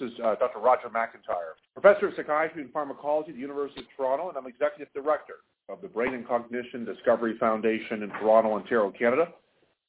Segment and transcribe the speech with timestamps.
[0.00, 0.60] This is uh, Dr.
[0.60, 4.88] Roger McIntyre, Professor of Psychiatry and Pharmacology at the University of Toronto, and I'm Executive
[4.94, 5.34] Director
[5.68, 9.28] of the Brain and Cognition Discovery Foundation in Toronto, Ontario, Canada,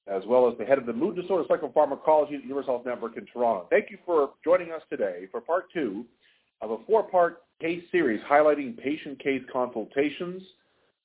[0.07, 3.15] as well as the head of the Mood Disorder Psychopharmacology at the University Health Network
[3.15, 3.67] in Toronto.
[3.69, 6.03] Thank you for joining us today for part two
[6.61, 10.41] of a four-part case series highlighting patient case consultations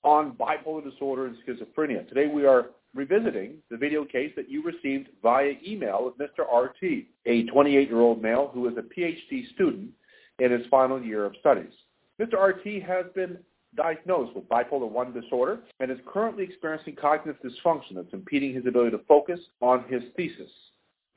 [0.02, 2.09] on bipolar disorder and schizophrenia.
[2.09, 6.40] Today we are revisiting the video case that you received via email with Mr.
[6.50, 9.90] RT, a 28-year-old male who is a PhD student
[10.38, 11.72] in his final year of studies.
[12.21, 12.35] Mr.
[12.35, 13.38] RT has been
[13.76, 18.93] diagnosed with bipolar 1 disorder and is currently experiencing cognitive dysfunction that's impeding his ability
[18.93, 20.50] to focus on his thesis.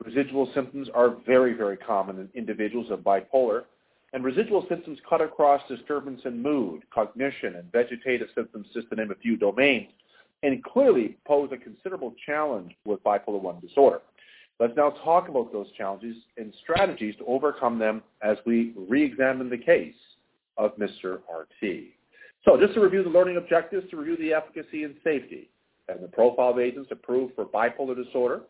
[0.04, 3.64] Residual symptoms are very, very common in individuals of bipolar,
[4.12, 9.10] and residual symptoms cut across disturbance in mood, cognition, and vegetative symptoms, just to name
[9.10, 9.88] a few domains
[10.42, 14.00] and clearly pose a considerable challenge with bipolar 1 disorder.
[14.58, 19.58] Let's now talk about those challenges and strategies to overcome them as we re-examine the
[19.58, 19.94] case
[20.58, 21.20] of Mr.
[21.34, 21.94] RT.
[22.44, 25.50] So just to review the learning objectives, to review the efficacy and safety
[25.88, 28.42] and the profile of agents approved for bipolar disorder.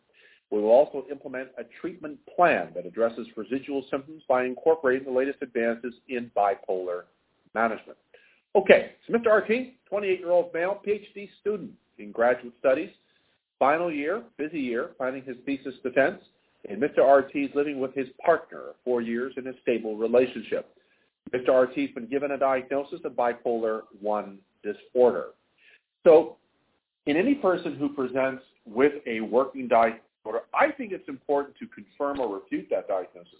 [0.51, 5.39] We will also implement a treatment plan that addresses residual symptoms by incorporating the latest
[5.41, 7.03] advances in bipolar
[7.55, 7.97] management.
[8.55, 9.37] Okay, so Mr.
[9.37, 12.89] RT, 28-year-old male, PhD student in graduate studies,
[13.59, 16.21] final year, busy year, planning his thesis defense,
[16.67, 16.99] and Mr.
[16.99, 20.75] RT is living with his partner four years in a stable relationship.
[21.33, 21.63] Mr.
[21.63, 25.27] RT has been given a diagnosis of bipolar 1 disorder.
[26.03, 26.37] So
[27.05, 30.01] in any person who presents with a working diagnosis,
[30.53, 33.39] I think it's important to confirm or refute that diagnosis.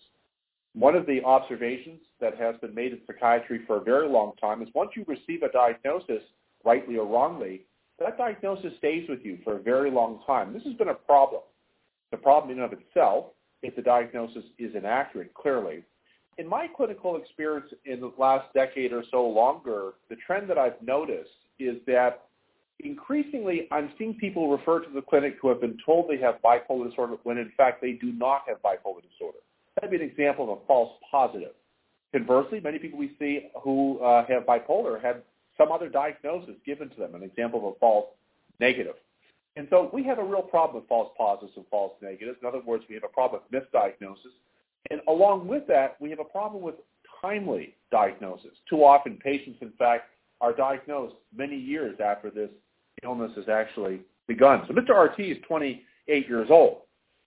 [0.73, 4.61] One of the observations that has been made in psychiatry for a very long time
[4.61, 6.23] is once you receive a diagnosis,
[6.63, 7.61] rightly or wrongly,
[7.99, 10.53] that diagnosis stays with you for a very long time.
[10.53, 11.41] This has been a problem.
[12.11, 13.25] The problem in and of itself,
[13.61, 15.83] if the diagnosis is inaccurate, clearly.
[16.37, 20.81] In my clinical experience in the last decade or so longer, the trend that I've
[20.81, 22.23] noticed is that
[22.79, 26.89] increasingly I'm seeing people refer to the clinic who have been told they have bipolar
[26.89, 29.39] disorder when in fact they do not have bipolar disorder.
[29.81, 31.53] That'd be an example of a false positive.
[32.13, 35.17] Conversely, many people we see who uh, have bipolar have
[35.57, 38.05] some other diagnosis given to them, an example of a false
[38.59, 38.95] negative.
[39.55, 42.37] And so we have a real problem with false positives and false negatives.
[42.41, 44.33] In other words, we have a problem with misdiagnosis.
[44.91, 46.75] And along with that, we have a problem with
[47.21, 48.51] timely diagnosis.
[48.69, 50.09] Too often patients, in fact,
[50.41, 52.49] are diagnosed many years after this
[53.03, 54.61] illness has actually begun.
[54.67, 54.97] So Mr.
[54.97, 56.81] RT is 28 years old.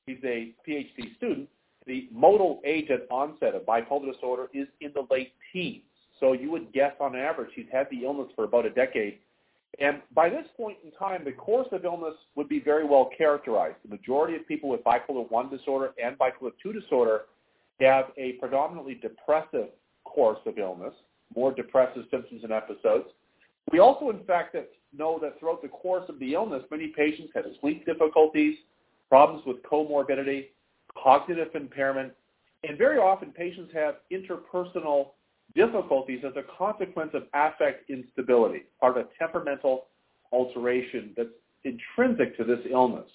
[0.06, 1.48] He's a PhD student
[1.86, 5.82] the modal age at onset of bipolar disorder is in the late teens.
[6.20, 9.18] So you would guess on average he's had the illness for about a decade.
[9.80, 13.76] And by this point in time, the course of illness would be very well characterized.
[13.82, 17.22] The majority of people with bipolar 1 disorder and bipolar 2 disorder
[17.80, 19.68] have a predominantly depressive
[20.04, 20.94] course of illness,
[21.34, 23.08] more depressive symptoms and episodes.
[23.72, 24.56] We also, in fact,
[24.96, 28.56] know that throughout the course of the illness, many patients have sleep difficulties,
[29.08, 30.46] problems with comorbidity,
[31.00, 32.12] cognitive impairment,
[32.66, 35.08] and very often patients have interpersonal
[35.54, 39.86] difficulties as a consequence of affect instability, part of a temperamental
[40.32, 41.28] alteration that's
[41.64, 43.08] intrinsic to this illness.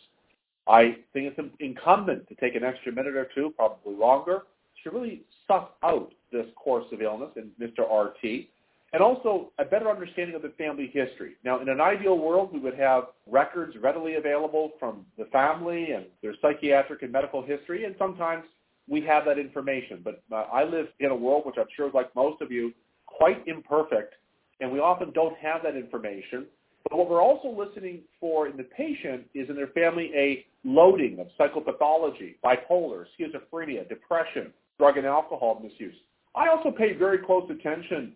[0.67, 4.44] I think it's incumbent to take an extra minute or two, probably longer,
[4.84, 7.79] to really suss out this course of illness in Mr.
[7.81, 8.47] RT,
[8.94, 11.35] and also a better understanding of the family history.
[11.44, 16.05] Now, in an ideal world, we would have records readily available from the family and
[16.22, 18.44] their psychiatric and medical history, and sometimes
[18.88, 20.01] we have that information.
[20.03, 22.73] But uh, I live in a world, which I'm sure, like most of you,
[23.05, 24.16] quite imperfect,
[24.59, 26.47] and we often don't have that information.
[26.89, 31.19] But what we're also listening for in the patient is in their family a loading
[31.19, 35.94] of psychopathology, bipolar, schizophrenia, depression, drug and alcohol misuse.
[36.35, 38.13] I also pay very close attention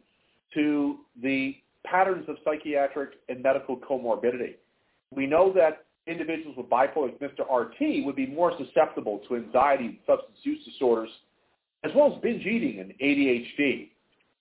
[0.53, 1.55] to the
[1.85, 4.55] patterns of psychiatric and medical comorbidity.
[5.11, 7.41] We know that individuals with bipolar, like Mr.
[7.49, 11.09] RT, would be more susceptible to anxiety and substance use disorders,
[11.83, 13.89] as well as binge eating and ADHD.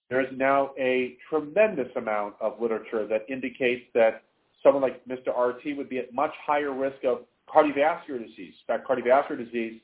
[0.08, 4.22] There is now a tremendous amount of literature that indicates that
[4.62, 5.28] someone like Mr.
[5.36, 7.20] RT would be at much higher risk of
[7.52, 8.54] cardiovascular disease.
[8.60, 9.80] In fact, cardiovascular disease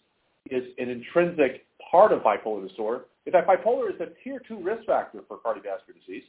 [0.50, 3.04] is an intrinsic part of bipolar disorder.
[3.28, 6.22] In fact, bipolar is a tier two risk factor for cardiovascular disease,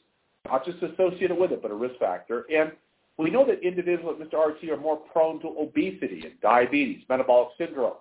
[0.46, 2.44] not just associated with it, but a risk factor.
[2.54, 2.74] And
[3.18, 4.46] we know that individuals with Mr.
[4.46, 7.94] RT are more prone to obesity and diabetes, metabolic syndrome.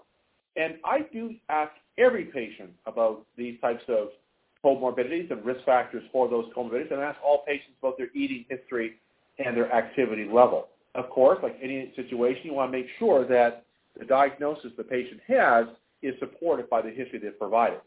[0.56, 4.08] And I do ask every patient about these types of
[4.64, 8.94] comorbidities and risk factors for those comorbidities, and ask all patients about their eating history
[9.38, 10.70] and their activity level.
[10.96, 13.64] Of course, like any situation, you want to make sure that
[13.96, 15.66] the diagnosis the patient has
[16.02, 17.78] is supported by the history they've provided.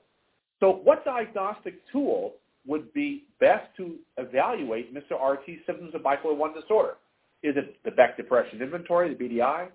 [0.61, 2.35] So what diagnostic tool
[2.65, 5.19] would be best to evaluate Mr.
[5.19, 6.93] RT's symptoms of bipolar 1 disorder?
[7.43, 9.67] Is it the Beck Depression Inventory, the BDI,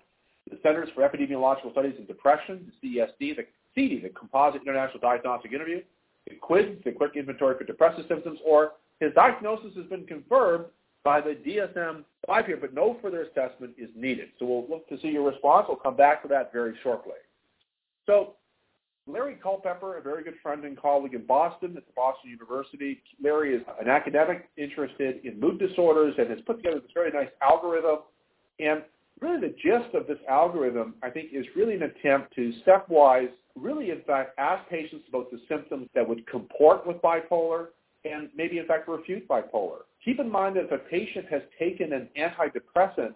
[0.49, 3.45] the Centers for Epidemiological Studies in Depression, the CESD, the
[3.75, 5.81] CD, the Composite International Diagnostic Interview,
[6.29, 10.65] the QIDS, the Quick Inventory for Depressive Symptoms, or his diagnosis has been confirmed
[11.03, 14.29] by the DSM-5 here, but no further assessment is needed.
[14.39, 15.65] So we'll look to see your response.
[15.67, 17.13] We'll come back to that very shortly.
[18.05, 18.35] So
[19.07, 23.01] Larry Culpepper, a very good friend and colleague in Boston at the Boston University.
[23.23, 27.29] Larry is an academic interested in mood disorders and has put together this very nice
[27.41, 27.99] algorithm.
[28.59, 28.83] And
[29.21, 33.89] really the gist of this algorithm, I think, is really an attempt to stepwise really,
[33.91, 37.67] in fact, ask patients about the symptoms that would comport with bipolar
[38.05, 39.79] and maybe, in fact, refute bipolar.
[40.05, 43.13] Keep in mind that if a patient has taken an antidepressant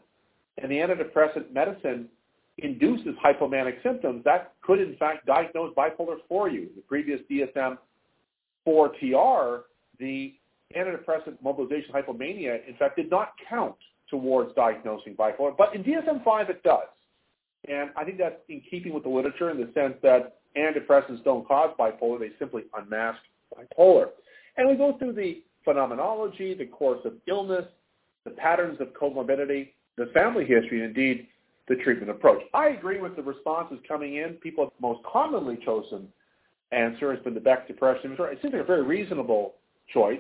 [0.57, 2.09] and the antidepressant medicine
[2.61, 6.69] induces hypomanic symptoms, that could in fact diagnose bipolar for you.
[6.75, 9.61] The previous DSM-4TR,
[9.99, 10.33] the
[10.75, 13.75] antidepressant mobilization hypomania, in fact, did not count
[14.09, 16.87] towards diagnosing bipolar, but in DSM-5 it does.
[17.67, 21.47] And I think that's in keeping with the literature in the sense that antidepressants don't
[21.47, 23.19] cause bipolar, they simply unmask
[23.55, 24.09] bipolar.
[24.57, 27.65] And we go through the phenomenology, the course of illness,
[28.25, 31.27] the patterns of comorbidity, the family history, and indeed
[31.67, 32.41] the treatment approach.
[32.53, 34.33] I agree with the responses coming in.
[34.35, 36.07] People have most commonly chosen
[36.71, 38.15] answer has been the Beck Depression.
[38.17, 39.55] It seems like a very reasonable
[39.93, 40.19] choice.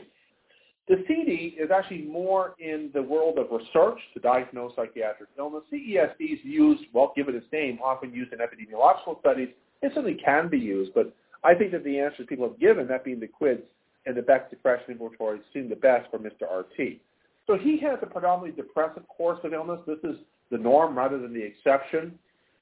[0.87, 5.63] The CD is actually more in the world of research to diagnose psychiatric illness.
[5.71, 9.49] CESD is used, well, given its name, often used in epidemiological studies.
[9.81, 11.13] It certainly can be used, but
[11.43, 13.61] I think that the answers people have given, that being the QIDS
[14.05, 16.43] and the Beck Depression Inventory, seem the best for Mr.
[16.51, 16.99] RT.
[17.47, 19.79] So he has a predominantly depressive course of illness.
[19.87, 20.17] This is
[20.51, 22.17] the norm rather than the exception.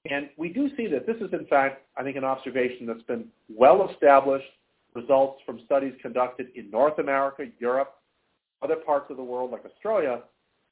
[0.09, 3.25] And we do see that this is, in fact, I think, an observation that's been
[3.49, 4.47] well established.
[4.95, 7.95] Results from studies conducted in North America, Europe,
[8.61, 10.21] other parts of the world like Australia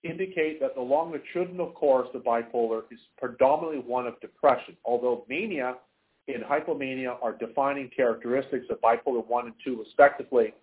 [0.04, 5.76] indicate that the longitudinal course of bipolar is predominantly one of depression, although mania
[6.28, 10.54] and hypomania are defining characteristics of bipolar 1 and 2 respectively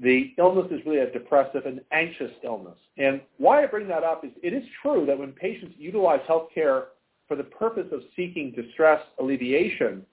[0.00, 2.78] the illness is really a depressive and anxious illness.
[2.96, 6.84] And why I bring that up is it is true that when patients utilize healthcare
[7.26, 10.04] for the purpose of seeking distress alleviation,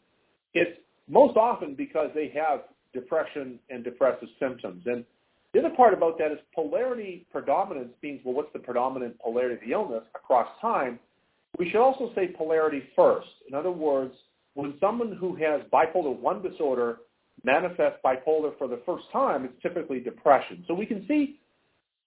[0.54, 2.62] it's most often because they have
[2.94, 4.84] depression and depressive symptoms.
[4.86, 5.06] And
[5.54, 9.62] the other part about that is polarity predominance means, well, what's the predominant polarity of
[9.62, 11.00] the illness across time?
[11.58, 13.28] We should also say polarity first.
[13.48, 14.14] In other words,
[14.56, 16.98] when someone who has bipolar 1 disorder
[17.44, 20.64] manifest bipolar for the first time, it's typically depression.
[20.68, 21.40] So we can see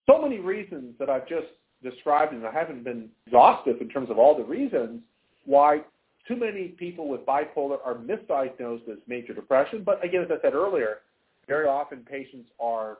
[0.06, 1.46] so many reasons that I've just
[1.82, 5.02] described, and I haven't been exhaustive in terms of all the reasons
[5.44, 5.82] why
[6.26, 9.82] too many people with bipolar are misdiagnosed as major depression.
[9.84, 10.98] But again, as I said earlier,
[11.46, 12.98] very often patients are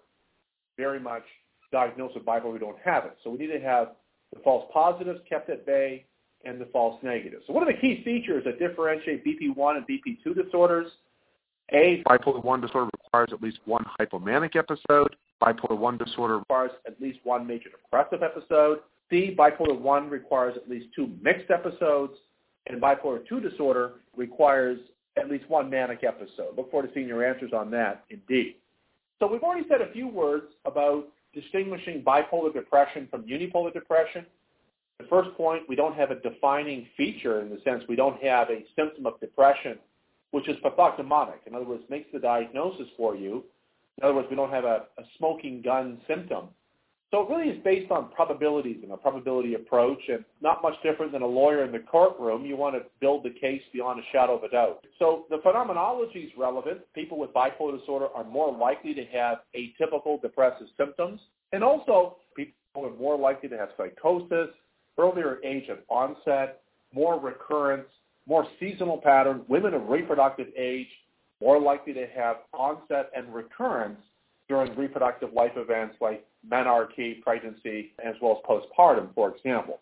[0.77, 1.25] very much
[1.73, 3.17] diagnosed with bipolar who don't have it.
[3.23, 3.89] So we need to have
[4.33, 6.07] the false positives kept at bay
[6.45, 7.45] and the false negatives.
[7.47, 10.87] So what are the key features that differentiate BP1 and BP2 disorders?
[11.73, 15.15] A, bipolar 1 disorder requires at least one hypomanic episode.
[15.43, 18.81] Bipolar 1 disorder requires at least one major depressive episode.
[19.11, 22.15] C, bipolar 1 requires at least two mixed episodes.
[22.67, 24.79] And bipolar 2 disorder requires
[25.19, 26.57] at least one manic episode.
[26.57, 28.57] Look forward to seeing your answers on that, indeed.
[29.19, 34.25] So we've already said a few words about distinguishing bipolar depression from unipolar depression.
[34.99, 38.49] The first point, we don't have a defining feature in the sense we don't have
[38.51, 39.79] a symptom of depression
[40.31, 41.47] which is pathognomonic.
[41.47, 43.45] In other words, makes the diagnosis for you.
[43.99, 46.49] In other words, we don't have a, a smoking gun symptom.
[47.11, 51.11] So it really is based on probabilities and a probability approach and not much different
[51.13, 52.45] than a lawyer in the courtroom.
[52.45, 54.85] You want to build the case beyond a shadow of a doubt.
[54.99, 56.81] So the phenomenology is relevant.
[56.95, 61.19] People with bipolar disorder are more likely to have atypical depressive symptoms.
[61.53, 64.51] And also people are more likely to have psychosis,
[64.99, 66.61] earlier age of onset,
[66.93, 67.89] more recurrence,
[68.29, 70.89] more seasonal pattern, women of reproductive age
[71.41, 74.01] more likely to have onset and recurrence
[74.49, 79.79] during reproductive life events like menarche, pregnancy, as well as postpartum, for example.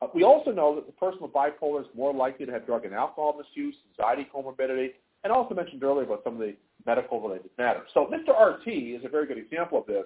[0.00, 2.84] Uh, we also know that the person with bipolar is more likely to have drug
[2.84, 4.90] and alcohol misuse, anxiety comorbidity,
[5.24, 7.88] and also mentioned earlier about some of the medical related matters.
[7.94, 8.38] So Mr.
[8.38, 10.04] RT is a very good example of this,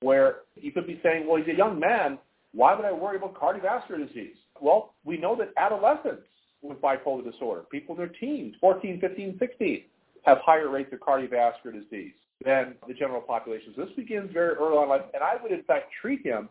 [0.00, 2.18] where you could be saying, well, he's a young man.
[2.52, 4.36] Why would I worry about cardiovascular disease?
[4.60, 6.22] Well, we know that adolescents
[6.62, 7.62] with bipolar disorder.
[7.70, 9.82] People in their teens, 14, 15, 16,
[10.22, 13.72] have higher rates of cardiovascular disease than the general population.
[13.76, 16.48] So this begins very early on in life, and I would in fact treat him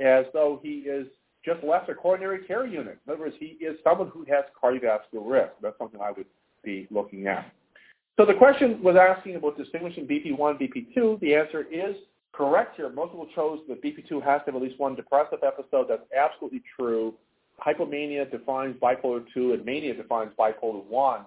[0.00, 1.06] as though he is
[1.44, 2.98] just left a coronary care unit.
[3.06, 5.52] In other words, he is someone who has cardiovascular risk.
[5.62, 6.26] That's something I would
[6.64, 7.52] be looking at.
[8.18, 11.20] So the question was asking about distinguishing BP1, BP2.
[11.20, 11.94] The answer is
[12.32, 12.88] correct here.
[12.88, 15.86] Most people chose that BP2 has to have at least one depressive episode.
[15.88, 17.14] That's absolutely true.
[17.64, 21.20] Hypomania defines bipolar 2 and mania defines bipolar 1.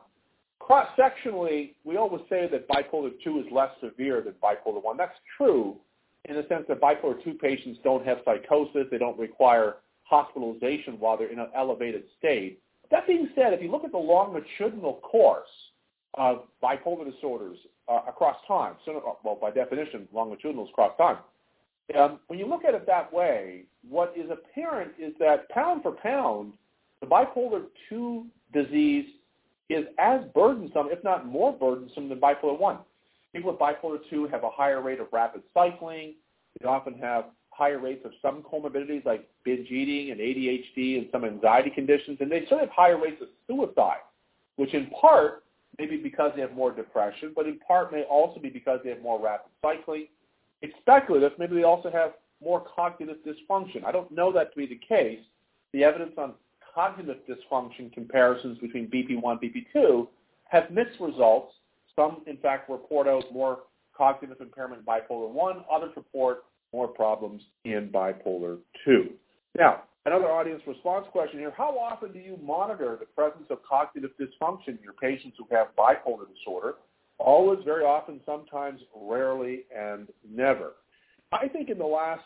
[0.60, 4.98] Cross-sectionally, we always say that bipolar 2 is less severe than bipolar 1.
[4.98, 5.78] That's true
[6.30, 8.88] in the sense that bipolar 2 patients don't have psychosis.
[8.92, 12.60] They don't require hospitalization while they're in an elevated state.
[12.92, 15.48] That being said, if you look at the longitudinal course
[16.16, 17.58] of bipolar disorders
[17.88, 21.18] uh, across time, so, well, by definition, longitudinal is across time,
[21.98, 25.92] um, when you look at it that way, what is apparent is that pound for
[25.92, 26.54] pound,
[27.02, 29.06] the bipolar 2 disease
[29.70, 32.78] is as burdensome, if not more burdensome, than bipolar 1.
[33.34, 36.16] People with bipolar 2 have a higher rate of rapid cycling.
[36.60, 41.26] They often have higher rates of some comorbidities like binge eating and ADHD and some
[41.26, 44.02] anxiety conditions, and they certainly have higher rates of suicide,
[44.56, 45.44] which in part
[45.78, 48.90] may be because they have more depression, but in part may also be because they
[48.90, 50.08] have more rapid cycling.
[50.62, 51.34] It's speculative.
[51.40, 52.12] Maybe they also have
[52.44, 53.84] more cognitive dysfunction.
[53.86, 55.20] I don't know that to be the case.
[55.74, 56.34] The evidence on
[56.74, 60.08] cognitive dysfunction comparisons between BP1 and BP2
[60.46, 61.54] have mixed results.
[61.96, 63.60] Some, in fact, report out more
[63.96, 65.66] cognitive impairment in bipolar 1.
[65.72, 69.10] Others report more problems in bipolar 2.
[69.58, 71.54] Now, another audience response question here.
[71.56, 75.68] How often do you monitor the presence of cognitive dysfunction in your patients who have
[75.78, 76.76] bipolar disorder?
[77.24, 80.74] Always, very often, sometimes, rarely, and never.
[81.32, 82.24] I think in the last,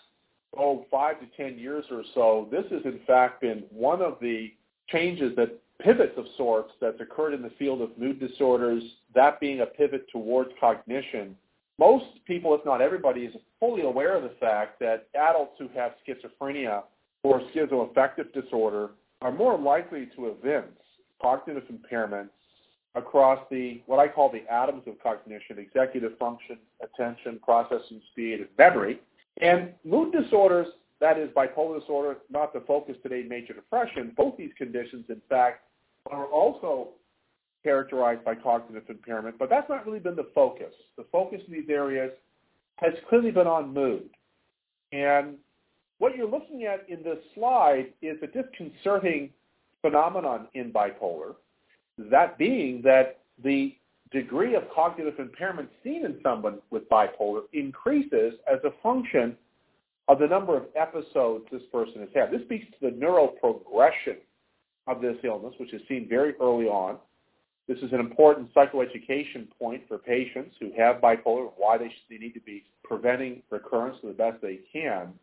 [0.58, 4.54] oh, five to ten years or so, this has in fact been one of the
[4.88, 8.84] changes that pivots of sorts that's occurred in the field of mood disorders,
[9.14, 11.36] that being a pivot towards cognition
[11.78, 15.94] most people, if not everybody, is fully aware of the fact that adults who have
[16.08, 16.84] schizophrenia
[17.24, 20.80] or schizoaffective disorder are more likely to evince
[21.22, 22.30] cognitive impairments
[22.96, 28.50] across the what I call the atoms of cognition, executive function, attention, processing speed, and
[28.58, 29.00] memory.
[29.42, 30.68] And mood disorders,
[31.02, 35.64] that is bipolar disorder, not the focus today, major depression, both these conditions, in fact,
[36.10, 36.90] are also
[37.64, 40.72] characterized by cognitive impairment, but that's not really been the focus.
[40.98, 42.12] The focus in these areas
[42.78, 44.10] has clearly been on mood.
[44.92, 45.36] And
[45.98, 49.32] what you're looking at in this slide is a disconcerting
[49.82, 51.36] phenomenon in bipolar,
[51.98, 53.76] that being that the
[54.12, 59.36] degree of cognitive impairment seen in someone with bipolar increases as a function
[60.08, 62.32] of the number of episodes this person has had.
[62.32, 64.18] This speaks to the neuroprogression
[64.88, 66.98] of this illness, which is seen very early on.
[67.68, 72.34] This is an important psychoeducation point for patients who have bipolar, why they, they need
[72.34, 75.14] to be preventing recurrence to the best they can.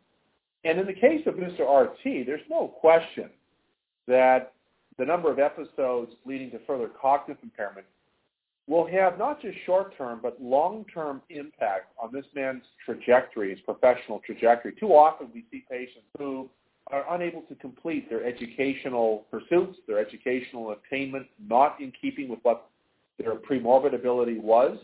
[0.65, 1.61] And in the case of Mr.
[1.61, 3.29] RT, there's no question
[4.07, 4.53] that
[4.97, 7.85] the number of episodes leading to further cognitive impairment
[8.67, 14.73] will have not just short-term but long-term impact on this man's trajectory, his professional trajectory.
[14.79, 16.49] Too often we see patients who
[16.87, 22.67] are unable to complete their educational pursuits, their educational attainment, not in keeping with what
[23.17, 24.77] their premorbid ability was.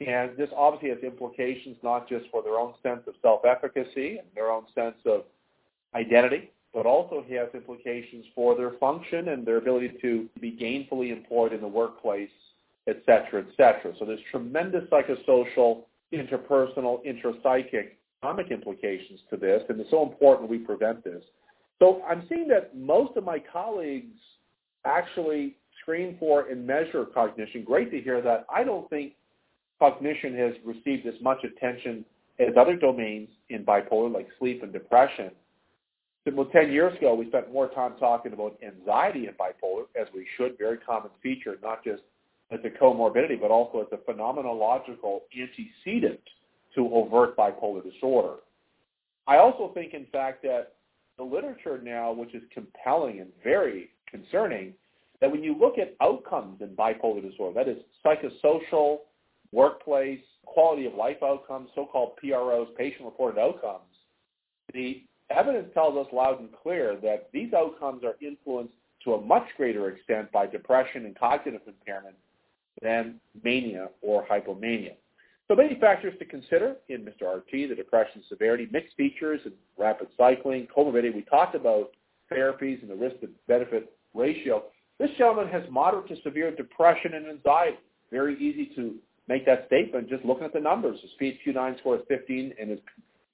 [0.00, 4.50] And this obviously has implications not just for their own sense of self-efficacy and their
[4.50, 5.22] own sense of
[5.94, 11.52] identity, but also has implications for their function and their ability to be gainfully employed
[11.52, 12.30] in the workplace,
[12.86, 13.92] et cetera, et cetera.
[13.98, 17.90] So there's tremendous psychosocial, interpersonal, intrapsychic
[18.22, 21.22] economic implications to this, and it's so important we prevent this.
[21.80, 24.14] So I'm seeing that most of my colleagues
[24.84, 27.64] actually screen for and measure cognition.
[27.64, 28.46] Great to hear that.
[28.54, 29.14] I don't think
[29.80, 32.04] cognition has received as much attention
[32.38, 35.32] as other domains in bipolar, like sleep and depression.
[36.24, 40.26] Well, 10 years ago, we spent more time talking about anxiety in bipolar, as we
[40.36, 42.02] should, very common feature, not just
[42.52, 46.20] as a comorbidity, but also as a phenomenological antecedent
[46.76, 48.36] to overt bipolar disorder.
[49.26, 50.74] I also think, in fact, that
[51.18, 54.74] the literature now, which is compelling and very concerning,
[55.20, 58.98] that when you look at outcomes in bipolar disorder, that is psychosocial,
[59.50, 63.82] workplace, quality of life outcomes, so-called PROs, patient-reported outcomes,
[64.72, 68.74] the evidence tells us loud and clear that these outcomes are influenced
[69.04, 72.16] to a much greater extent by depression and cognitive impairment
[72.80, 74.94] than mania or hypomania.
[75.48, 77.36] So many factors to consider in Mr.
[77.36, 81.14] RT, the depression severity, mixed features and rapid cycling, comorbidity.
[81.14, 81.90] We talked about
[82.32, 84.64] therapies and the risk to benefit ratio.
[84.98, 87.78] This gentleman has moderate to severe depression and anxiety.
[88.10, 88.94] Very easy to
[89.28, 90.98] make that statement just looking at the numbers.
[91.02, 92.78] His PHQ-9 score is 15 and his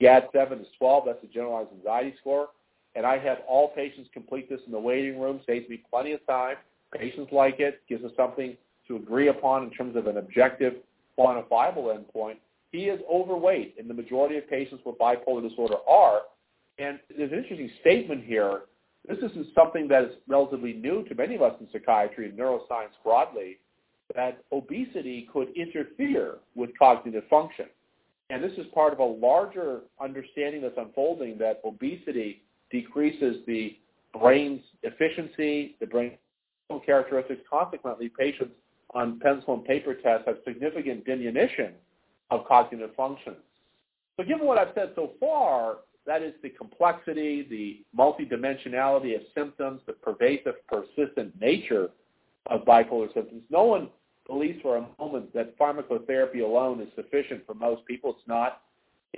[0.00, 1.04] GAD-7 is 12.
[1.06, 2.48] That's a generalized anxiety score.
[2.94, 5.40] And I have all patients complete this in the waiting room.
[5.46, 6.56] Saves me plenty of time.
[6.96, 7.82] Patients like it.
[7.88, 8.56] Gives us something
[8.88, 10.74] to agree upon in terms of an objective
[11.18, 12.36] quantifiable endpoint,
[12.72, 16.20] he is overweight, and the majority of patients with bipolar disorder are.
[16.78, 18.62] And there's an interesting statement here.
[19.08, 22.94] This isn't something that is relatively new to many of us in psychiatry and neuroscience
[23.02, 23.58] broadly,
[24.14, 27.66] that obesity could interfere with cognitive function.
[28.30, 33.76] And this is part of a larger understanding that's unfolding that obesity decreases the
[34.18, 36.12] brain's efficiency, the brain
[36.84, 37.40] characteristics.
[37.50, 38.52] Consequently, patients
[38.94, 41.72] on pencil and paper tests have significant diminution
[42.30, 43.36] of cognitive functions.
[44.16, 49.80] So given what I've said so far, that is the complexity, the multidimensionality of symptoms,
[49.86, 51.90] the pervasive, persistent nature
[52.46, 53.42] of bipolar symptoms.
[53.50, 53.88] No one
[54.28, 58.10] believes for a moment that pharmacotherapy alone is sufficient for most people.
[58.10, 58.62] It's not.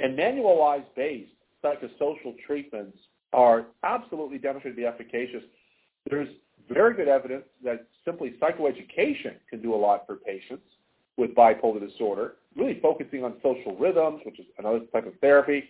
[0.00, 2.96] And manualized-based psychosocial treatments
[3.32, 5.42] are absolutely demonstrated to be efficacious.
[6.08, 6.28] There's
[6.68, 10.62] very good evidence that simply psychoeducation can do a lot for patients
[11.16, 15.64] with bipolar disorder, really focusing on social rhythms, which is another type of therapy,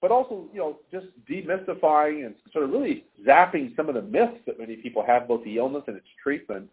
[0.00, 4.38] but also, you know, just demystifying and sort of really zapping some of the myths
[4.46, 6.68] that many people have about the illness and its treatment.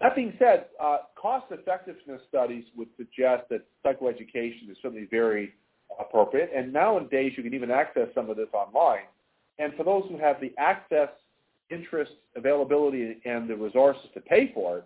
[0.00, 5.54] That being said, uh, cost-effectiveness studies would suggest that psychoeducation is certainly very
[5.98, 9.06] appropriate, and nowadays you can even access some of this online.
[9.58, 11.08] And for those who have the access,
[11.70, 14.84] interest, availability, and the resources to pay for it,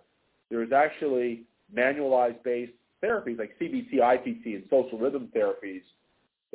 [0.49, 1.43] there is actually
[1.75, 5.81] manualized-based therapies like CBT, IPT, and social rhythm therapies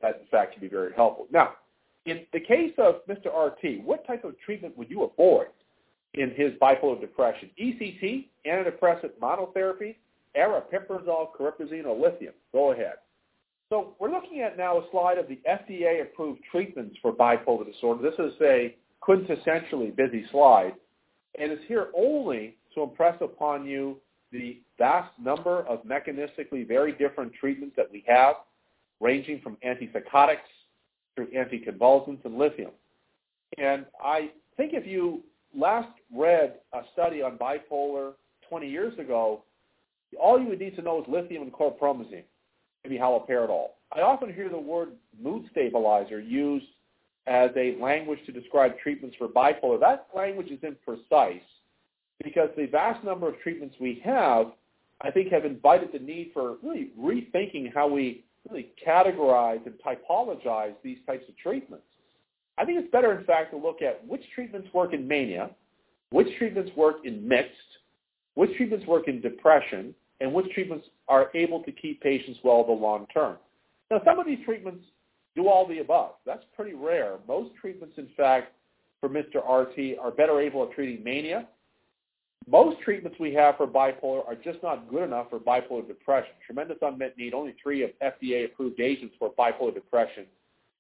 [0.02, 1.28] that, in fact, can be very helpful.
[1.30, 1.54] Now,
[2.06, 3.26] in the case of Mr.
[3.26, 5.48] RT, what type of treatment would you avoid
[6.14, 7.50] in his bipolar depression?
[7.60, 9.96] ECT, antidepressant monotherapy,
[10.36, 12.34] aripiprazole, cariprazine, or lithium?
[12.52, 12.94] Go ahead.
[13.70, 18.02] So we're looking at now a slide of the FDA-approved treatments for bipolar disorder.
[18.02, 18.74] This is a
[19.06, 20.74] quintessentially busy slide,
[21.38, 23.98] and it's here only to impress upon you
[24.32, 28.36] the vast number of mechanistically very different treatments that we have,
[29.00, 30.38] ranging from antipsychotics
[31.14, 32.70] through anticonvulsants and lithium.
[33.58, 35.22] And I think if you
[35.56, 38.12] last read a study on bipolar
[38.48, 39.42] 20 years ago,
[40.20, 42.24] all you would need to know is lithium and chlorpromazine,
[42.84, 43.66] maybe haloperidol.
[43.92, 46.66] I often hear the word mood stabilizer used
[47.26, 49.78] as a language to describe treatments for bipolar.
[49.80, 51.42] That language is imprecise
[52.22, 54.46] because the vast number of treatments we have,
[55.02, 60.74] I think, have invited the need for really rethinking how we really categorize and typologize
[60.82, 61.84] these types of treatments.
[62.58, 65.50] I think it's better, in fact, to look at which treatments work in mania,
[66.10, 67.52] which treatments work in mixed,
[68.34, 72.72] which treatments work in depression, and which treatments are able to keep patients well the
[72.72, 73.36] long term.
[73.90, 74.84] Now, some of these treatments
[75.36, 76.12] do all the above.
[76.26, 77.18] That's pretty rare.
[77.28, 78.52] Most treatments, in fact,
[79.00, 79.36] for Mr.
[79.36, 81.46] RT are better able at treating mania
[82.50, 86.32] most treatments we have for bipolar are just not good enough for bipolar depression.
[86.46, 87.34] Tremendous unmet need.
[87.34, 90.24] Only three of FDA-approved agents for bipolar depression.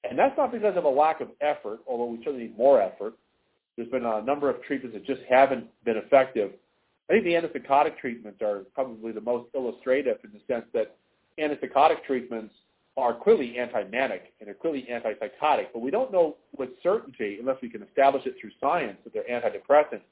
[0.04, 3.14] And that's not because of a lack of effort, although we certainly need more effort.
[3.76, 6.52] There's been a number of treatments that just haven't been effective.
[7.08, 10.96] I think the antipsychotic treatments are probably the most illustrative in the sense that
[11.38, 12.54] antipsychotic treatments
[12.96, 17.68] are clearly anti-manic and are clearly antipsychotic, but we don't know with certainty, unless we
[17.68, 20.02] can establish it through science, that they're antidepressants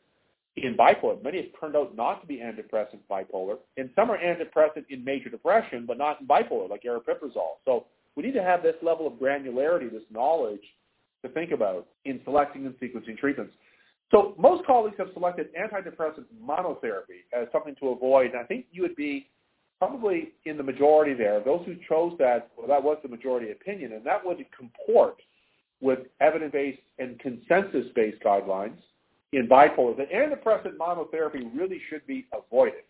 [0.57, 1.23] in bipolar.
[1.23, 5.29] Many have turned out not to be antidepressant bipolar, and some are antidepressant in major
[5.29, 7.57] depression, but not in bipolar, like aripiprazole.
[7.65, 10.63] So we need to have this level of granularity, this knowledge
[11.25, 13.55] to think about in selecting and sequencing treatments.
[14.11, 18.83] So most colleagues have selected antidepressant monotherapy as something to avoid, and I think you
[18.83, 19.29] would be
[19.79, 21.41] probably in the majority there.
[21.41, 25.17] Those who chose that, well, that was the majority opinion, and that would comport
[25.81, 28.79] with evidence-based and consensus-based guidelines
[29.33, 32.85] in bipolar, the antidepressant monotherapy really should be avoided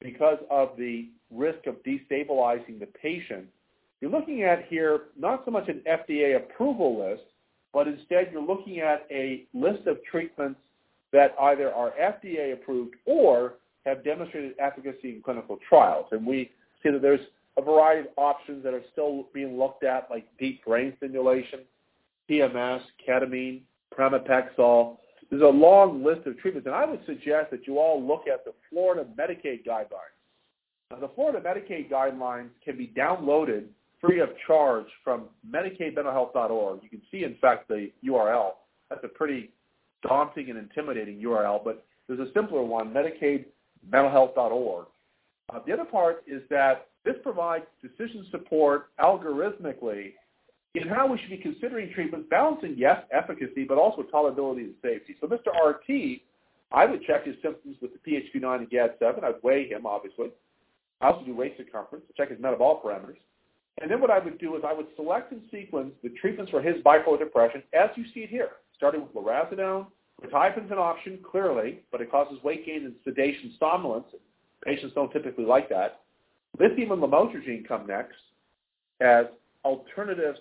[0.00, 3.46] because of the risk of destabilizing the patient.
[4.00, 7.22] You're looking at here not so much an FDA approval list,
[7.72, 10.60] but instead you're looking at a list of treatments
[11.12, 13.54] that either are FDA approved or
[13.84, 16.06] have demonstrated efficacy in clinical trials.
[16.10, 16.50] And we
[16.82, 17.20] see that there's
[17.56, 21.60] a variety of options that are still being looked at, like deep brain stimulation,
[22.28, 23.62] TMS, ketamine,
[23.96, 24.98] pramipexole,
[25.30, 28.44] there's a long list of treatments, and I would suggest that you all look at
[28.44, 30.14] the Florida Medicaid guidelines.
[30.90, 33.64] Now, the Florida Medicaid guidelines can be downloaded
[34.06, 36.80] free of charge from MedicaidMentalHealth.org.
[36.82, 38.52] You can see, in fact, the URL.
[38.90, 39.50] That's a pretty
[40.06, 44.86] daunting and intimidating URL, but there's a simpler one, MedicaidMentalHealth.org.
[45.52, 50.12] Uh, the other part is that this provides decision support algorithmically
[50.74, 55.16] in how we should be considering treatments, balancing, yes, efficacy, but also tolerability and safety.
[55.20, 55.48] So Mr.
[55.48, 56.20] RT
[56.72, 59.22] I would check his symptoms with the PHQ-9 and GAD-7.
[59.22, 60.30] I'd weigh him, obviously.
[61.00, 63.18] I also do waist circumference check his metabolic parameters.
[63.80, 66.62] And then what I would do is I would select and sequence the treatments for
[66.62, 69.86] his bipolar depression as you see it here, starting with lurasidone.
[70.22, 74.06] Quetiapine's an option, clearly, but it causes weight gain and sedation somnolence.
[74.64, 76.00] Patients don't typically like that.
[76.58, 78.16] Lithium and lamotrigine come next
[79.00, 79.26] as
[79.64, 80.38] alternatives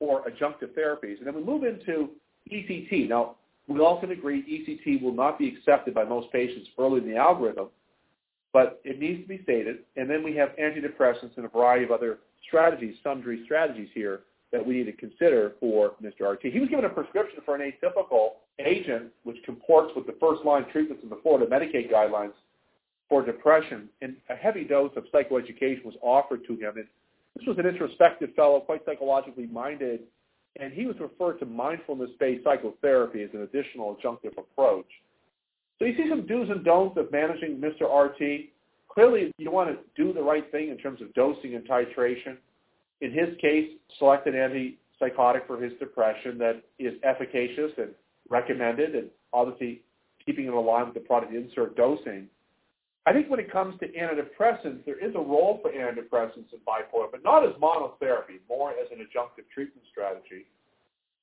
[0.00, 1.18] or adjunctive therapies.
[1.18, 2.10] And then we move into
[2.50, 3.08] ECT.
[3.08, 7.08] Now, we all can agree ECT will not be accepted by most patients early in
[7.08, 7.68] the algorithm,
[8.52, 9.78] but it needs to be stated.
[9.96, 14.20] And then we have antidepressants and a variety of other strategies, sundry strategies here
[14.52, 16.32] that we need to consider for Mr.
[16.32, 16.52] RT.
[16.52, 21.02] He was given a prescription for an atypical agent, which comports with the first-line treatments
[21.02, 22.32] in the Florida Medicaid guidelines
[23.08, 26.76] for depression, and a heavy dose of psychoeducation was offered to him.
[26.76, 26.86] And
[27.36, 30.00] this was an introspective fellow, quite psychologically minded,
[30.56, 34.86] and he was referred to mindfulness-based psychotherapy as an additional adjunctive approach.
[35.78, 37.82] So you see some do's and don'ts of managing Mr.
[37.82, 38.50] RT.
[38.88, 42.36] Clearly, you want to do the right thing in terms of dosing and titration.
[43.00, 47.90] In his case, select an antipsychotic for his depression that is efficacious and
[48.28, 49.82] recommended, and obviously
[50.26, 52.26] keeping it aligned with the product insert dosing.
[53.06, 57.10] I think when it comes to antidepressants, there is a role for antidepressants in bipolar,
[57.10, 60.44] but not as monotherapy, more as an adjunctive treatment strategy.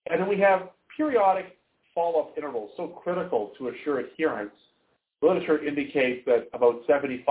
[0.10, 1.58] And then we have periodic
[1.96, 4.52] follow-up intervals, so critical to assure adherence.
[5.22, 7.26] Literature indicates that about 75%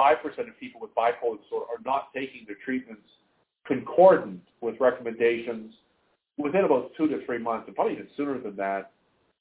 [0.48, 3.03] of people with bipolar disorder are not taking their treatments
[3.66, 5.72] concordant with recommendations
[6.38, 8.90] within about two to three months, and probably even sooner than that.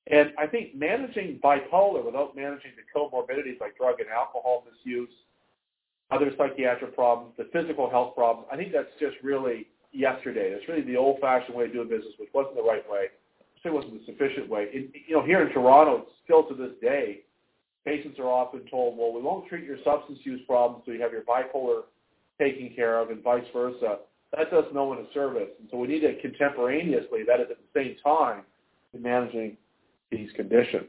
[0.08, 5.10] And I think managing bipolar without managing the comorbidities like drug and alcohol misuse,
[6.12, 10.52] other psychiatric problems, the physical health problems, I think that's just really yesterday.
[10.52, 13.08] That's really the old-fashioned way of doing business, which wasn't the right way.
[13.66, 14.68] It wasn't the sufficient way.
[15.08, 17.22] You know, here in Toronto, still to this day,
[17.86, 21.12] patients are often told, well, we won't treat your substance use problems until you have
[21.12, 21.84] your bipolar
[22.40, 24.00] taken care of and vice versa.
[24.36, 25.50] That does no one a service.
[25.60, 28.44] And so we need to contemporaneously, that is at the same time,
[28.94, 29.58] in managing
[30.12, 30.88] these conditions.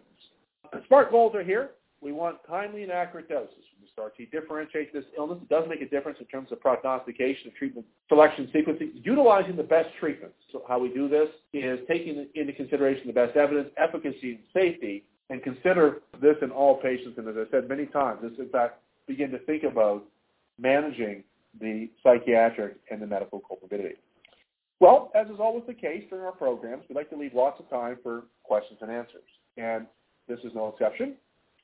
[0.72, 1.70] The SMART goals are here.
[2.00, 3.54] We want timely and accurate doses.
[3.96, 5.38] We start to differentiate this illness.
[5.42, 9.62] It does make a difference in terms of prognostication of treatment selection sequencing, utilizing the
[9.62, 10.34] best treatments.
[10.50, 15.04] So how we do this is taking into consideration the best evidence, efficacy, and safety,
[15.30, 17.18] and consider this in all patients.
[17.18, 20.04] And as I said many times, this in fact begin to think about
[20.58, 21.22] managing
[21.60, 23.96] the psychiatric and the medical comorbidity.
[24.80, 27.70] Well, as is always the case during our programs, we like to leave lots of
[27.70, 29.22] time for questions and answers.
[29.56, 29.86] And
[30.26, 31.14] this is no exception.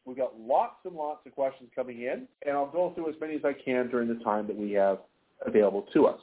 [0.05, 3.35] We've got lots and lots of questions coming in, and I'll go through as many
[3.35, 4.99] as I can during the time that we have
[5.47, 6.21] available to us.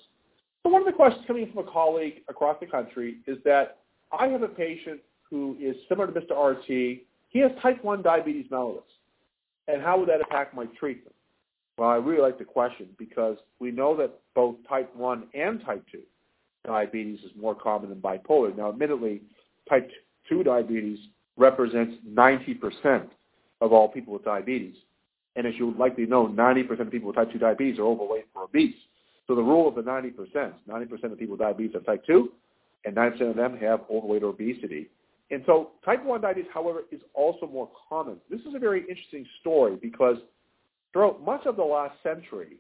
[0.64, 3.80] So one of the questions coming from a colleague across the country is that
[4.18, 6.32] I have a patient who is similar to Mr.
[6.32, 6.68] RT.
[7.30, 8.82] He has type 1 diabetes mellitus.
[9.68, 11.14] And how would that impact my treatment?
[11.78, 15.84] Well, I really like the question because we know that both type 1 and type
[15.92, 16.00] 2
[16.66, 18.56] diabetes is more common than bipolar.
[18.56, 19.22] Now, admittedly,
[19.70, 19.90] type
[20.30, 21.00] 2 diabetes
[21.38, 23.08] represents 90%
[23.62, 24.76] of all people with diabetes.
[25.36, 28.44] And as you likely know, 90% of people with type 2 diabetes are overweight or
[28.44, 28.76] obese.
[29.28, 32.30] So the rule of the 90%, 90% of people with diabetes have type 2,
[32.86, 34.90] and 90% of them have overweight or obesity.
[35.30, 38.18] And so type 1 diabetes, however, is also more common.
[38.30, 40.18] This is a very interesting story because
[40.94, 42.58] throughout much of the last century,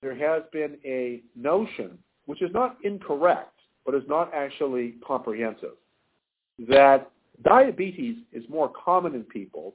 [0.00, 3.52] there has been a notion, which is not incorrect,
[3.84, 5.74] but is not actually comprehensive,
[6.68, 7.10] that
[7.44, 9.74] diabetes is more common in people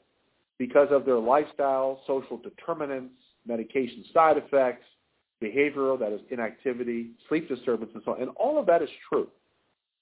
[0.61, 3.15] because of their lifestyle, social determinants,
[3.47, 4.85] medication side effects,
[5.41, 8.21] behavioral, that is inactivity, sleep disturbance, and so on.
[8.21, 9.27] And all of that is true.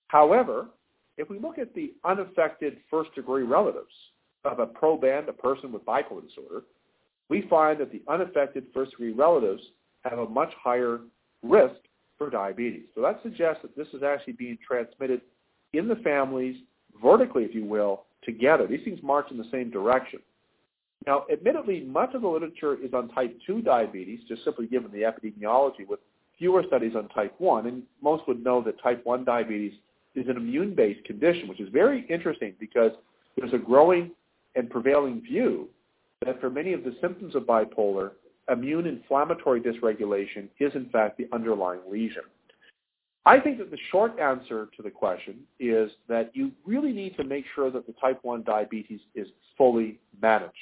[0.10, 0.66] However,
[1.16, 3.94] if we look at the unaffected first-degree relatives
[4.44, 6.64] of a proband, a person with bipolar disorder,
[7.30, 9.64] we find that the unaffected first-degree relatives
[10.04, 11.00] have a much higher
[11.42, 11.76] risk
[12.18, 12.88] for diabetes.
[12.96, 15.22] So that suggests that this is actually being transmitted
[15.72, 16.58] in the families,
[17.02, 18.68] vertically, if you will, together.
[18.68, 20.20] These things march in the same direction.
[21.10, 25.00] Now, admittedly, much of the literature is on type 2 diabetes, just simply given the
[25.00, 26.00] epidemiology, with
[26.38, 27.66] fewer studies on type 1.
[27.66, 29.74] And most would know that type 1 diabetes
[30.14, 32.92] is an immune-based condition, which is very interesting because
[33.36, 34.12] there's a growing
[34.54, 35.68] and prevailing view
[36.24, 38.12] that for many of the symptoms of bipolar,
[38.48, 42.22] immune inflammatory dysregulation is in fact the underlying lesion.
[43.26, 47.24] I think that the short answer to the question is that you really need to
[47.24, 50.54] make sure that the type 1 diabetes is fully managed.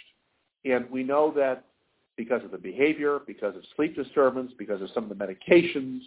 [0.70, 1.66] And we know that
[2.18, 6.00] because of the behavior, because of sleep disturbance, because of some of the medications,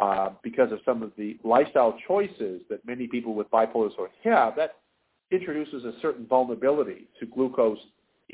[0.00, 4.54] uh, because of some of the lifestyle choices that many people with bipolar disorder have,
[4.56, 4.76] that
[5.30, 7.78] introduces a certain vulnerability to glucose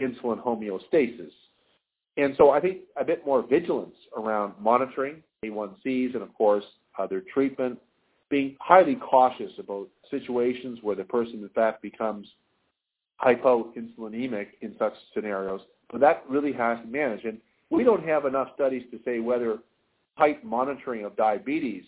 [0.01, 1.31] insulin homeostasis.
[2.17, 6.65] And so I think a bit more vigilance around monitoring A1Cs and, of course,
[6.99, 7.79] uh, their treatment,
[8.29, 12.27] being highly cautious about situations where the person, in fact, becomes
[13.25, 15.61] hypoinsulinemic in such scenarios.
[15.91, 17.25] But that really has to manage.
[17.25, 17.39] And
[17.71, 19.59] we don't have enough studies to say whether
[20.19, 21.85] tight monitoring of diabetes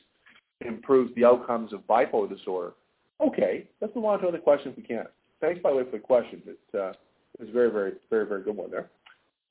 [0.64, 2.72] improves the outcomes of bipolar disorder.
[3.20, 5.04] Okay, let's move on to other questions we can.
[5.40, 6.42] Thanks, by the way, for the question.
[6.46, 6.92] It uh,
[7.38, 8.90] was very, very, very, very good one there.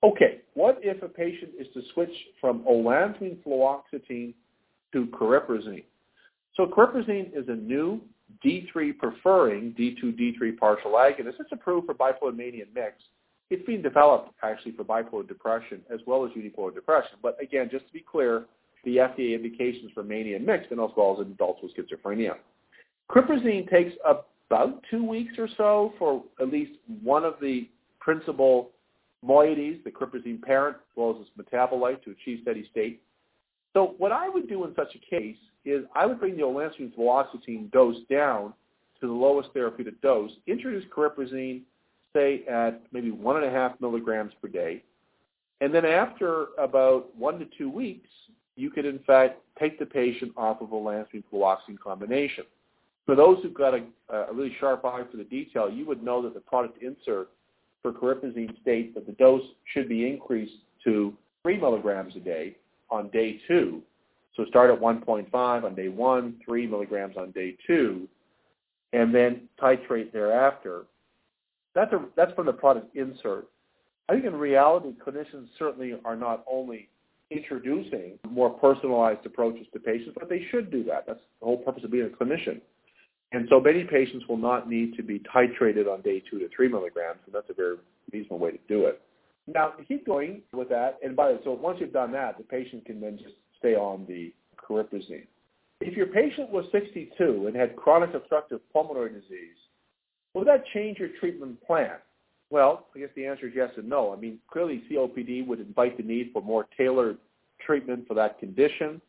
[0.03, 4.33] Okay, what if a patient is to switch from olanzapine fluoxetine
[4.91, 5.85] to cariprazine?
[6.55, 8.01] So cariprazine is a new
[8.43, 11.39] D3 preferring D2, D3 partial agonist.
[11.39, 12.95] It's approved for bipolar mania mix.
[13.49, 17.17] It's being developed actually for bipolar depression as well as unipolar depression.
[17.21, 18.45] But again, just to be clear,
[18.83, 22.35] the FDA indications for mania mixed and as well as in adults with schizophrenia.
[23.09, 27.69] Cariprazine takes about two weeks or so for at least one of the
[27.99, 28.71] principal
[29.25, 33.01] moieties, the cariprazine parent, as well as its metabolite to achieve steady state.
[33.73, 36.93] So what I would do in such a case is I would bring the olanzapine
[36.95, 38.53] fluoxetine dose down
[38.99, 41.61] to the lowest therapeutic dose, introduce cariprazine,
[42.13, 44.83] say at maybe one and a half milligrams per day,
[45.61, 48.09] and then after about one to two weeks,
[48.55, 52.43] you could in fact take the patient off of olanzapine fluoxetine combination.
[53.05, 56.21] For those who've got a, a really sharp eye for the detail, you would know
[56.21, 57.29] that the product insert
[57.81, 62.55] for cariprazine states that the dose should be increased to 3 milligrams a day
[62.93, 63.81] on day two.
[64.35, 68.07] So start at 1.5 on day one, 3 milligrams on day two,
[68.93, 70.83] and then titrate thereafter.
[71.75, 73.47] That's, a, that's from the product insert.
[74.07, 76.89] I think in reality, clinicians certainly are not only
[77.31, 81.05] introducing more personalized approaches to patients, but they should do that.
[81.07, 82.61] That's the whole purpose of being a clinician.
[83.31, 86.67] And so many patients will not need to be titrated on day two to three
[86.67, 87.77] milligrams, and that's a very
[88.11, 89.01] reasonable way to do it.
[89.47, 92.43] Now, keep going with that, and by the way, so once you've done that, the
[92.43, 95.27] patient can then just stay on the cariprazine.
[95.81, 99.57] If your patient was 62 and had chronic obstructive pulmonary disease,
[100.33, 101.97] would that change your treatment plan?
[102.49, 104.13] Well, I guess the answer is yes and no.
[104.13, 107.17] I mean, clearly COPD would invite the need for more tailored
[107.65, 109.01] treatment for that condition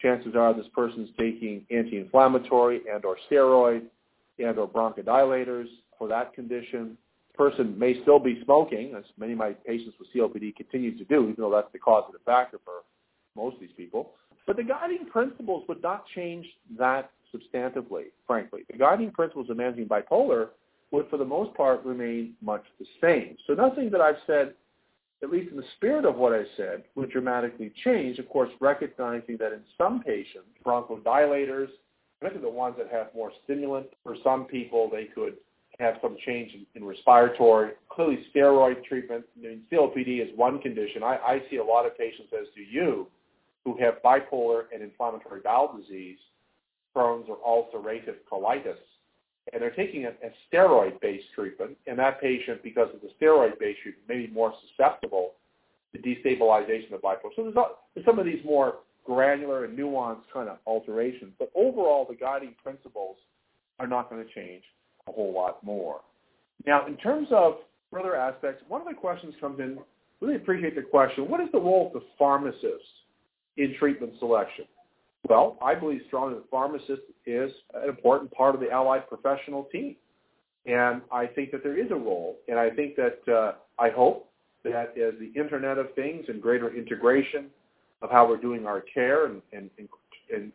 [0.00, 3.82] chances are this person is taking anti-inflammatory and or steroid
[4.38, 5.66] and or bronchodilators
[5.98, 6.96] for that condition.
[7.40, 11.22] Person may still be smoking, as many of my patients with COPD continue to do,
[11.22, 12.82] even though that's the causative factor for
[13.34, 14.10] most of these people.
[14.46, 16.46] But the guiding principles would not change
[16.78, 18.64] that substantively, frankly.
[18.70, 20.48] The guiding principles of managing bipolar
[20.90, 23.38] would, for the most part, remain much the same.
[23.46, 24.52] So nothing that I've said
[25.22, 28.18] at least in the spirit of what I said, would dramatically change.
[28.18, 31.68] Of course, recognizing that in some patients, bronchodilators,
[32.20, 35.36] particularly the ones that have more stimulant, for some people they could
[35.80, 37.72] have some change in, in respiratory.
[37.88, 39.24] Clearly, steroid treatment.
[39.38, 41.02] I mean, COPD is one condition.
[41.02, 43.06] I, I see a lot of patients, as do you,
[43.64, 46.18] who have bipolar and inflammatory bowel disease,
[46.94, 48.76] Crohn's or ulcerative colitis,
[49.52, 54.08] and they're taking a, a steroid-based treatment, and that patient, because of the steroid-based treatment,
[54.08, 55.32] may be more susceptible
[55.92, 57.30] to destabilization of bipolar.
[57.36, 57.54] So there's,
[57.94, 62.54] there's some of these more granular and nuanced kind of alterations, but overall, the guiding
[62.62, 63.16] principles
[63.78, 64.62] are not going to change
[65.10, 66.00] a whole lot more.
[66.66, 67.54] Now, in terms of
[67.90, 69.78] further aspects, one of the questions comes in.
[70.20, 71.28] Really appreciate the question.
[71.28, 72.84] What is the role of the pharmacist
[73.56, 74.66] in treatment selection?
[75.28, 79.96] Well, I believe strongly that pharmacist is an important part of the allied professional team.
[80.66, 82.36] And I think that there is a role.
[82.48, 84.30] And I think that uh, I hope
[84.64, 87.46] that as the Internet of Things and greater integration
[88.02, 89.88] of how we're doing our care and, and, and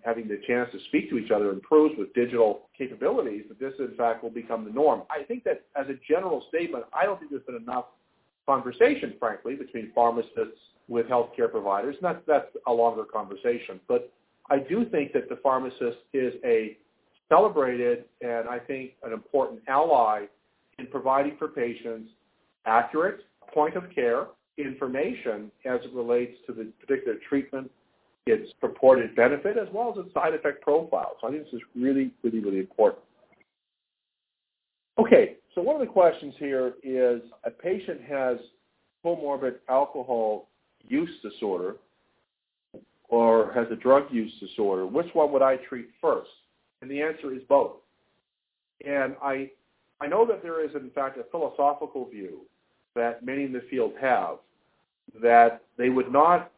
[0.03, 3.95] having the chance to speak to each other improves with digital capabilities, that this in
[3.95, 5.03] fact will become the norm.
[5.09, 7.85] I think that as a general statement, I don't think there's been enough
[8.45, 11.95] conversation, frankly, between pharmacists with healthcare providers.
[12.01, 13.79] And that's, that's a longer conversation.
[13.87, 14.11] But
[14.49, 16.77] I do think that the pharmacist is a
[17.29, 20.25] celebrated and I think an important ally
[20.77, 22.11] in providing for patients
[22.65, 23.21] accurate
[23.53, 27.69] point of care information as it relates to the particular treatment,
[28.25, 31.15] its purported benefit, as well as its side effect profile.
[31.21, 33.03] So I think this is really, really, really important.
[34.97, 38.37] Okay, so one of the questions here is a patient has
[39.03, 40.47] comorbid alcohol
[40.87, 41.75] use disorder
[43.09, 46.29] or has a drug use disorder, which one would I treat first?
[46.81, 47.73] And the answer is both.
[48.85, 49.51] And I,
[50.01, 52.41] I know that there is, in fact, a philosophical view
[52.95, 54.37] that many in the field have
[55.21, 56.51] that they would not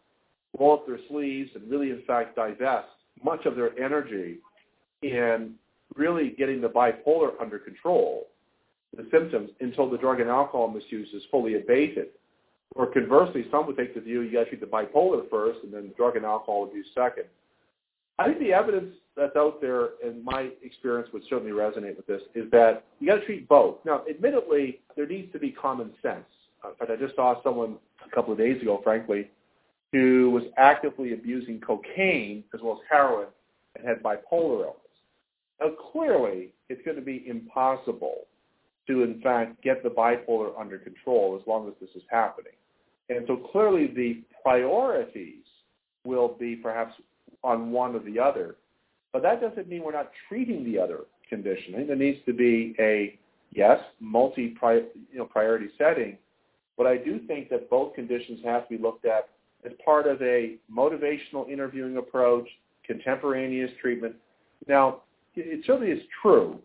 [0.59, 2.87] roll up their sleeves and really, in fact, divest
[3.23, 4.37] much of their energy
[5.01, 5.53] in
[5.95, 8.27] really getting the bipolar under control
[8.95, 12.07] the symptoms until the drug and alcohol misuse is fully abated.
[12.75, 15.73] Or conversely, some would take the view you got to treat the bipolar first and
[15.73, 17.25] then the drug and alcohol abuse second.
[18.19, 22.21] I think the evidence that's out there, in my experience, would certainly resonate with this,
[22.33, 23.77] is that you got to treat both.
[23.85, 26.25] Now, admittedly, there needs to be common sense.
[26.63, 29.29] In fact, I just saw someone a couple of days ago, frankly,
[29.91, 33.27] who was actively abusing cocaine as well as heroin
[33.75, 34.75] and had bipolar illness.
[35.61, 38.25] Now, clearly, it's going to be impossible
[38.87, 42.53] to, in fact, get the bipolar under control as long as this is happening.
[43.09, 45.43] And so clearly the priorities
[46.05, 46.93] will be perhaps
[47.43, 48.55] on one or the other.
[49.13, 51.73] But that doesn't mean we're not treating the other condition.
[51.73, 53.17] I think there needs to be a,
[53.51, 55.29] yes, multi you know,
[55.77, 56.17] setting,
[56.77, 59.29] but I do think that both conditions have to be looked at
[59.67, 62.47] as part of a motivational interviewing approach,
[62.85, 64.15] contemporaneous treatment.
[64.67, 65.01] Now,
[65.35, 66.59] it certainly is true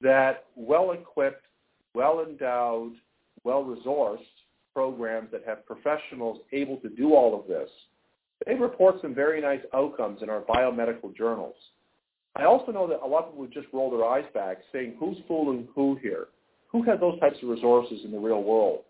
[0.00, 1.44] that well-equipped,
[1.94, 2.92] well-endowed,
[3.44, 4.18] well-resourced
[4.74, 7.68] programs that have professionals able to do all of this,
[8.46, 11.54] they report some very nice outcomes in our biomedical journals.
[12.34, 14.96] I also know that a lot of people would just roll their eyes back saying,
[14.98, 16.28] who's fooling who here?
[16.68, 18.80] Who has those types of resources in the real world?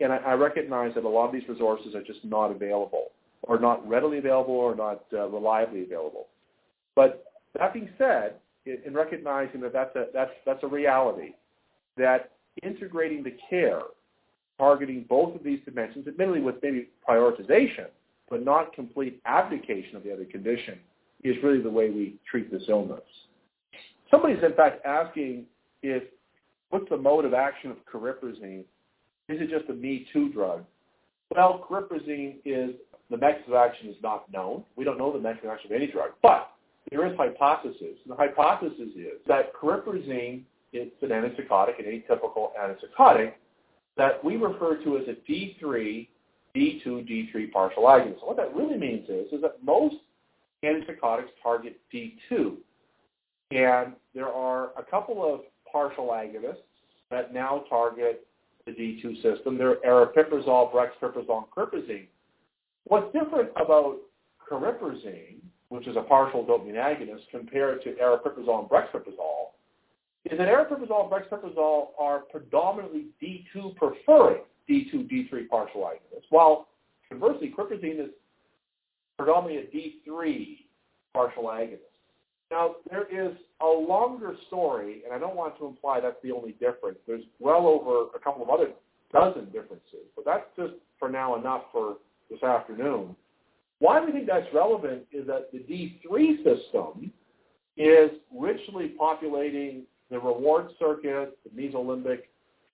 [0.00, 3.08] And I, I recognize that a lot of these resources are just not available
[3.42, 6.26] or not readily available or not uh, reliably available.
[6.94, 7.24] But
[7.58, 11.34] that being said, in recognizing that that's a, that's, that's a reality,
[11.96, 12.32] that
[12.62, 13.80] integrating the care,
[14.58, 17.86] targeting both of these dimensions, admittedly with maybe prioritization,
[18.28, 20.78] but not complete abdication of the other condition,
[21.22, 23.00] is really the way we treat this illness.
[24.10, 25.44] Somebody's in fact asking
[25.82, 26.02] if
[26.70, 28.64] what's the mode of action of cariprazine?
[29.28, 30.64] Is it just a Me Too drug?
[31.34, 32.76] Well, cariprazine is
[33.10, 34.64] the mechanism of action is not known.
[34.76, 36.52] We don't know the mechanism of action of any drug, but
[36.90, 37.98] there is hypothesis.
[38.04, 43.32] And the hypothesis is that cariprazine is an antipsychotic, an atypical antipsychotic
[43.96, 46.06] that we refer to as a D3,
[46.54, 48.20] D2, D3 partial agonist.
[48.20, 49.96] So what that really means is, is that most
[50.64, 52.56] antipsychotics target D2.
[53.50, 56.56] And there are a couple of partial agonists
[57.10, 58.26] that now target
[58.66, 59.56] the D2 system.
[59.56, 62.08] They're aripiprazole, brexpiprazole, and cariprazine.
[62.84, 63.98] What's different about
[64.50, 65.36] cariprazine
[65.68, 69.50] which is a partial dopamine agonist, compared to aripiprazole and brexpiprazole,
[70.24, 76.68] is that aripiprazole and brexpiprazole are predominantly D2 preferring D2, D3 partial agonists, while
[77.08, 78.10] conversely, cariprazine is
[79.18, 80.58] predominantly a D3
[81.14, 81.78] partial agonist.
[82.50, 86.52] Now, there is a longer story, and I don't want to imply that's the only
[86.52, 86.98] difference.
[87.06, 88.70] There's well over a couple of other
[89.12, 91.96] dozen differences, but that's just for now enough for
[92.30, 93.16] this afternoon.
[93.78, 97.12] Why we think that's relevant is that the D3 system
[97.76, 102.20] is richly populating the reward circuit, the mesolimbic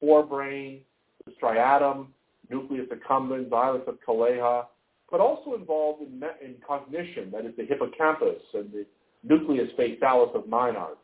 [0.03, 0.81] forebrain,
[1.25, 2.07] the striatum,
[2.51, 4.67] nucleus accumbens, islets of
[5.11, 8.87] but also involved in, in cognition, that is the hippocampus and the
[9.23, 10.97] nucleus basalis of Meynert.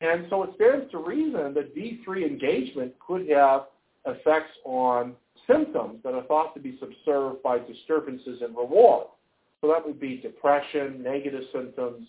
[0.00, 3.66] And so it stands to reason that D3 engagement could have
[4.06, 5.14] effects on
[5.46, 9.06] symptoms that are thought to be subserved by disturbances in reward.
[9.60, 12.06] So that would be depression, negative symptoms,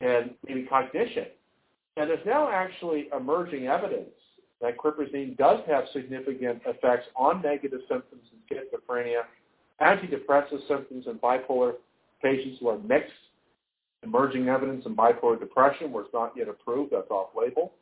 [0.00, 1.26] and maybe cognition.
[1.96, 4.10] And there's now actually emerging evidence
[4.60, 9.22] that cariprazine does have significant effects on negative symptoms in schizophrenia,
[9.80, 11.74] antidepressive symptoms in bipolar
[12.22, 13.12] patients who are mixed,
[14.02, 17.72] emerging evidence in bipolar depression where it's not yet approved, that's off-label,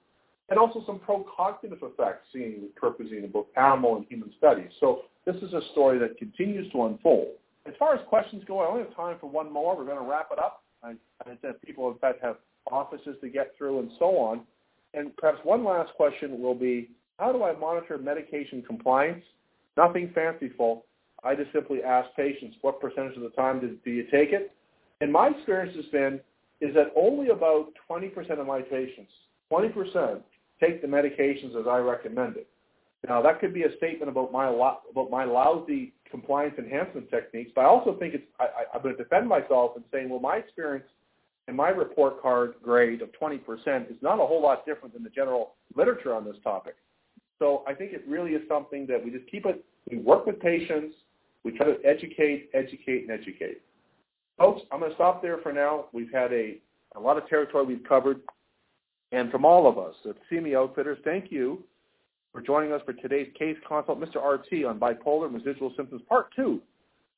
[0.48, 4.70] and also some pro-cognitive effects seen with cariprazine in both animal and human studies.
[4.80, 7.34] So this is a story that continues to unfold.
[7.66, 9.76] As far as questions go, I only have time for one more.
[9.76, 10.62] We're going to wrap it up.
[10.82, 10.94] I,
[11.26, 12.36] I said people, in fact, have
[12.70, 14.40] offices to get through and so on.
[14.94, 19.22] And perhaps one last question will be, how do I monitor medication compliance?
[19.76, 20.86] Nothing fanciful.
[21.24, 24.52] I just simply ask patients, what percentage of the time do you take it?
[25.00, 26.20] And my experience has been
[26.60, 29.12] is that only about 20% of my patients,
[29.52, 30.20] 20%,
[30.60, 32.46] take the medications as I recommended.
[33.06, 37.60] Now that could be a statement about my about my lousy compliance enhancement techniques, but
[37.60, 40.86] I also think it's I, I'm going to defend myself and saying, well, my experience
[41.46, 45.10] and my report card grade of 20% is not a whole lot different than the
[45.10, 46.74] general literature on this topic.
[47.38, 49.64] So I think it really is something that we just keep it.
[49.90, 50.94] We work with patients.
[51.44, 53.62] We try to educate, educate, and educate.
[54.38, 55.86] Folks, I'm going to stop there for now.
[55.92, 56.58] We've had a,
[56.94, 58.20] a lot of territory we've covered.
[59.10, 61.64] And from all of us at CME Outfitters, thank you
[62.32, 64.16] for joining us for today's case consult, Mr.
[64.16, 66.60] RT, on bipolar and residual symptoms, part two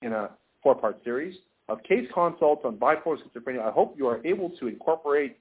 [0.03, 0.31] in a
[0.63, 1.37] four-part series
[1.69, 3.61] of case consults on bipolar schizophrenia.
[3.61, 5.37] I hope you are able to incorporate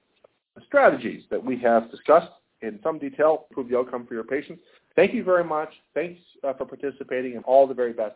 [0.56, 2.30] the strategies that we have discussed
[2.62, 4.60] in some detail, improve the outcome for your patients.
[4.96, 5.70] Thank you very much.
[5.94, 8.08] Thanks uh, for participating, and all the very best